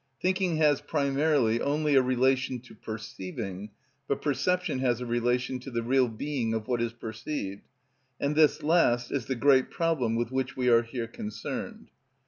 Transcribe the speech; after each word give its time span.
Thinking 0.19 0.57
has 0.57 0.81
primarily 0.81 1.61
only 1.61 1.93
a 1.93 2.01
relation 2.01 2.59
to 2.61 2.73
perceiving, 2.73 3.69
but 4.07 4.19
perception 4.19 4.79
has 4.79 4.99
a 4.99 5.05
relation 5.05 5.59
to 5.59 5.69
the 5.69 5.83
real 5.83 6.07
being 6.07 6.55
of 6.55 6.67
what 6.67 6.81
is 6.81 6.91
perceived, 6.91 7.67
and 8.19 8.35
this 8.35 8.63
last 8.63 9.11
is 9.11 9.27
the 9.27 9.35
great 9.35 9.69
problem 9.69 10.15
with 10.15 10.31
which 10.31 10.57
we 10.57 10.69
are 10.69 10.81
here 10.81 11.05
concerned. 11.05 11.91